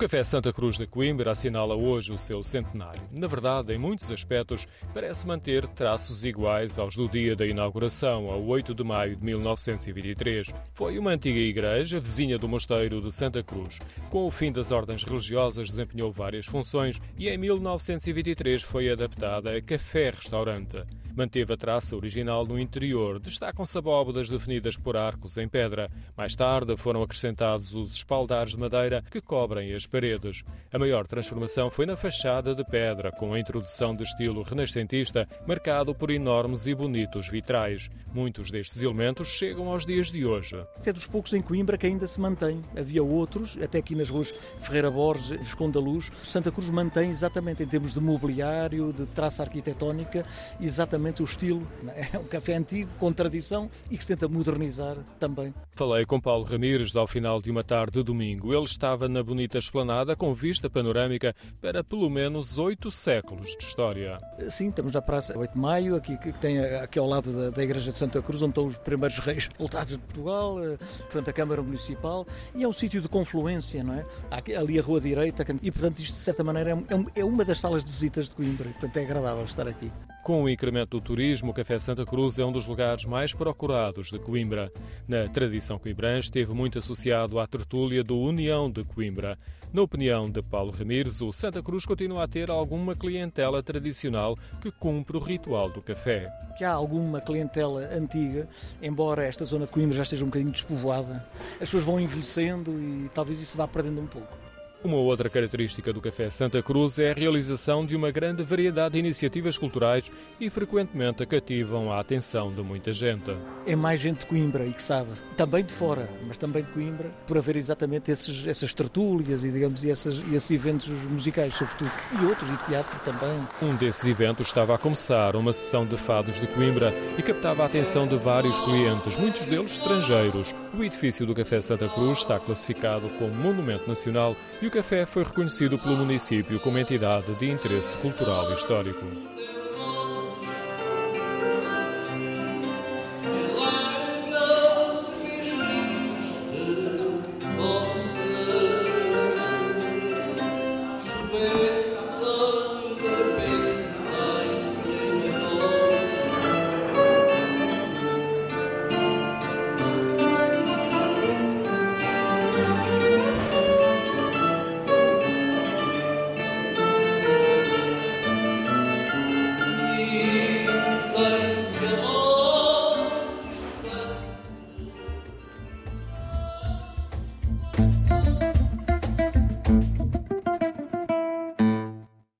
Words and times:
Café 0.00 0.22
Santa 0.22 0.50
Cruz 0.50 0.78
de 0.78 0.86
Coimbra 0.86 1.32
assinala 1.32 1.76
hoje 1.76 2.10
o 2.10 2.18
seu 2.18 2.42
centenário. 2.42 3.02
Na 3.14 3.26
verdade, 3.26 3.74
em 3.74 3.78
muitos 3.78 4.10
aspectos, 4.10 4.66
parece 4.94 5.26
manter 5.26 5.66
traços 5.66 6.24
iguais 6.24 6.78
aos 6.78 6.96
do 6.96 7.06
dia 7.06 7.36
da 7.36 7.46
inauguração, 7.46 8.30
a 8.30 8.36
8 8.36 8.74
de 8.74 8.82
maio 8.82 9.14
de 9.14 9.22
1923. 9.22 10.54
Foi 10.72 10.98
uma 10.98 11.10
antiga 11.10 11.38
igreja, 11.38 12.00
vizinha 12.00 12.38
do 12.38 12.48
mosteiro 12.48 13.02
de 13.02 13.12
Santa 13.12 13.42
Cruz. 13.42 13.78
Com 14.08 14.24
o 14.24 14.30
fim 14.30 14.50
das 14.50 14.72
ordens 14.72 15.04
religiosas, 15.04 15.68
desempenhou 15.68 16.10
várias 16.10 16.46
funções 16.46 16.98
e 17.18 17.28
em 17.28 17.36
1923 17.36 18.62
foi 18.62 18.88
adaptada 18.88 19.54
a 19.54 19.60
café-restaurante. 19.60 20.82
Manteve 21.20 21.52
a 21.52 21.56
traça 21.58 21.94
original 21.94 22.46
no 22.46 22.58
interior, 22.58 23.20
destacam-se 23.20 23.76
abóbodas 23.76 24.30
definidas 24.30 24.74
por 24.74 24.96
arcos 24.96 25.36
em 25.36 25.46
pedra. 25.46 25.90
Mais 26.16 26.34
tarde 26.34 26.74
foram 26.78 27.02
acrescentados 27.02 27.74
os 27.74 27.92
espaldares 27.92 28.52
de 28.52 28.58
madeira 28.58 29.04
que 29.10 29.20
cobrem 29.20 29.74
as 29.74 29.86
paredes. 29.86 30.42
A 30.72 30.78
maior 30.78 31.06
transformação 31.06 31.68
foi 31.68 31.84
na 31.84 31.94
fachada 31.94 32.54
de 32.54 32.64
pedra, 32.64 33.12
com 33.12 33.34
a 33.34 33.38
introdução 33.38 33.94
de 33.94 34.02
estilo 34.02 34.42
renascentista, 34.42 35.28
marcado 35.46 35.94
por 35.94 36.10
enormes 36.10 36.66
e 36.66 36.74
bonitos 36.74 37.28
vitrais. 37.28 37.90
Muitos 38.14 38.50
destes 38.50 38.80
elementos 38.80 39.28
chegam 39.28 39.70
aos 39.70 39.84
dias 39.84 40.10
de 40.10 40.24
hoje. 40.24 40.56
É 40.86 40.90
dos 40.90 41.06
poucos 41.06 41.34
em 41.34 41.42
Coimbra 41.42 41.76
que 41.76 41.86
ainda 41.86 42.06
se 42.06 42.18
mantém. 42.18 42.62
Havia 42.74 43.02
outros, 43.02 43.58
até 43.62 43.76
aqui 43.76 43.94
nas 43.94 44.08
ruas 44.08 44.32
Ferreira 44.62 44.90
Borges, 44.90 45.38
Visconde 45.38 45.74
da 45.74 45.80
Luz. 45.80 46.10
Santa 46.24 46.50
Cruz 46.50 46.70
mantém 46.70 47.10
exatamente 47.10 47.62
em 47.62 47.66
termos 47.66 47.92
de 47.92 48.00
mobiliário, 48.00 48.90
de 48.90 49.04
traça 49.04 49.42
arquitetónica, 49.42 50.24
exatamente 50.58 51.09
o 51.18 51.24
estilo. 51.24 51.66
É 52.12 52.18
um 52.18 52.24
café 52.24 52.54
antigo, 52.54 52.90
com 52.98 53.12
tradição 53.12 53.70
e 53.90 53.96
que 53.96 54.04
se 54.04 54.14
tenta 54.14 54.28
modernizar 54.28 54.96
também. 55.18 55.52
Falei 55.72 56.04
com 56.06 56.20
Paulo 56.20 56.44
Ramires 56.44 56.94
ao 56.94 57.06
final 57.06 57.40
de 57.40 57.50
uma 57.50 57.64
tarde 57.64 57.98
de 57.98 58.02
domingo. 58.02 58.52
Ele 58.54 58.64
estava 58.64 59.08
na 59.08 59.22
bonita 59.22 59.58
esplanada 59.58 60.14
com 60.14 60.32
vista 60.34 60.68
panorâmica 60.70 61.34
para 61.60 61.82
pelo 61.82 62.08
menos 62.08 62.58
oito 62.58 62.90
séculos 62.90 63.56
de 63.56 63.64
história. 63.64 64.18
Sim, 64.48 64.68
estamos 64.68 64.94
na 64.94 65.02
Praça 65.02 65.36
8 65.38 65.54
de 65.54 65.58
Maio, 65.58 65.96
aqui, 65.96 66.16
que 66.16 66.32
tem 66.32 66.60
aqui 66.60 66.98
ao 66.98 67.06
lado 67.06 67.32
da, 67.32 67.50
da 67.50 67.62
Igreja 67.62 67.90
de 67.90 67.98
Santa 67.98 68.20
Cruz, 68.22 68.42
onde 68.42 68.50
estão 68.50 68.66
os 68.66 68.76
primeiros 68.76 69.18
reis 69.20 69.48
voltados 69.58 69.92
de 69.92 69.98
Portugal, 69.98 70.62
eh, 70.62 70.76
portanto 70.76 71.28
a 71.28 71.32
Câmara 71.32 71.62
Municipal, 71.62 72.26
e 72.54 72.62
é 72.62 72.68
um 72.68 72.72
sítio 72.72 73.00
de 73.00 73.08
confluência, 73.08 73.82
não 73.82 73.94
é? 73.94 74.04
Há 74.30 74.60
ali 74.60 74.78
a 74.78 74.82
Rua 74.82 75.00
Direita, 75.00 75.44
e 75.62 75.70
portanto 75.70 76.00
isto 76.00 76.14
de 76.14 76.20
certa 76.20 76.44
maneira 76.44 76.70
é, 76.70 77.20
é 77.20 77.24
uma 77.24 77.44
das 77.44 77.58
salas 77.58 77.84
de 77.84 77.90
visitas 77.90 78.28
de 78.28 78.34
Coimbra, 78.34 78.70
portanto 78.70 78.96
é 78.96 79.02
agradável 79.02 79.44
estar 79.44 79.66
aqui. 79.66 79.90
Com 80.22 80.42
o 80.42 80.48
incremento 80.50 80.98
do 80.98 81.02
turismo, 81.02 81.50
o 81.50 81.54
Café 81.54 81.78
Santa 81.78 82.04
Cruz 82.04 82.38
é 82.38 82.44
um 82.44 82.52
dos 82.52 82.66
lugares 82.66 83.06
mais 83.06 83.32
procurados 83.32 84.10
de 84.10 84.18
Coimbra. 84.18 84.70
Na 85.08 85.26
tradição 85.28 85.78
coimbrã 85.78 86.18
esteve 86.18 86.52
muito 86.52 86.78
associado 86.78 87.40
à 87.40 87.46
tertúlia 87.46 88.04
do 88.04 88.18
União 88.18 88.70
de 88.70 88.84
Coimbra. 88.84 89.38
Na 89.72 89.80
opinião 89.80 90.30
de 90.30 90.42
Paulo 90.42 90.72
Ramires, 90.72 91.22
o 91.22 91.32
Santa 91.32 91.62
Cruz 91.62 91.86
continua 91.86 92.24
a 92.24 92.28
ter 92.28 92.50
alguma 92.50 92.94
clientela 92.94 93.62
tradicional 93.62 94.36
que 94.60 94.70
cumpre 94.70 95.16
o 95.16 95.20
ritual 95.20 95.70
do 95.70 95.80
café. 95.80 96.30
Que 96.58 96.64
há 96.64 96.72
alguma 96.72 97.22
clientela 97.22 97.80
antiga, 97.90 98.46
embora 98.82 99.24
esta 99.24 99.46
zona 99.46 99.64
de 99.64 99.72
Coimbra 99.72 99.96
já 99.96 100.02
esteja 100.02 100.22
um 100.22 100.28
bocadinho 100.28 100.52
despovoada, 100.52 101.26
as 101.54 101.60
pessoas 101.60 101.82
vão 101.82 101.98
envelhecendo 101.98 102.72
e 102.78 103.08
talvez 103.14 103.40
isso 103.40 103.56
vá 103.56 103.66
perdendo 103.66 104.02
um 104.02 104.06
pouco. 104.06 104.49
Uma 104.82 104.96
outra 104.96 105.28
característica 105.28 105.92
do 105.92 106.00
Café 106.00 106.30
Santa 106.30 106.62
Cruz 106.62 106.98
é 106.98 107.10
a 107.10 107.14
realização 107.14 107.84
de 107.84 107.94
uma 107.94 108.10
grande 108.10 108.42
variedade 108.42 108.94
de 108.94 108.98
iniciativas 108.98 109.58
culturais 109.58 110.10
e 110.40 110.48
frequentemente 110.48 111.26
cativam 111.26 111.92
a 111.92 112.00
atenção 112.00 112.50
de 112.50 112.62
muita 112.62 112.90
gente. 112.90 113.30
É 113.66 113.76
mais 113.76 114.00
gente 114.00 114.20
de 114.20 114.26
Coimbra 114.26 114.64
e 114.64 114.72
que 114.72 114.82
sabe, 114.82 115.10
também 115.36 115.62
de 115.62 115.72
fora, 115.72 116.08
mas 116.26 116.38
também 116.38 116.62
de 116.62 116.70
Coimbra, 116.70 117.10
por 117.26 117.36
haver 117.36 117.56
exatamente 117.56 118.10
esses, 118.10 118.46
essas 118.46 118.72
tertúlias 118.72 119.44
e, 119.44 119.50
digamos, 119.50 119.84
e 119.84 119.90
esses, 119.90 120.22
esses 120.32 120.50
eventos 120.50 120.88
musicais, 120.88 121.52
sobretudo, 121.54 121.90
e 122.18 122.24
outros, 122.24 122.48
e 122.48 122.56
teatro 122.70 122.98
também. 123.04 123.38
Um 123.60 123.76
desses 123.76 124.06
eventos 124.06 124.46
estava 124.46 124.74
a 124.74 124.78
começar, 124.78 125.36
uma 125.36 125.52
sessão 125.52 125.84
de 125.84 125.98
fados 125.98 126.40
de 126.40 126.46
Coimbra, 126.46 126.94
e 127.18 127.22
captava 127.22 127.64
a 127.64 127.66
atenção 127.66 128.08
de 128.08 128.16
vários 128.16 128.58
clientes, 128.60 129.14
muitos 129.18 129.44
deles 129.44 129.72
estrangeiros. 129.72 130.54
O 130.72 130.82
edifício 130.82 131.26
do 131.26 131.34
Café 131.34 131.60
Santa 131.60 131.86
Cruz 131.86 132.20
está 132.20 132.40
classificado 132.40 133.10
como 133.18 133.34
Monumento 133.34 133.86
Nacional 133.86 134.34
o 134.70 134.72
café 134.72 135.04
foi 135.04 135.24
reconhecido 135.24 135.76
pelo 135.76 135.96
município 135.96 136.60
como 136.60 136.78
entidade 136.78 137.34
de 137.34 137.50
interesse 137.50 137.96
cultural 137.96 138.52
e 138.52 138.54
histórico. 138.54 139.04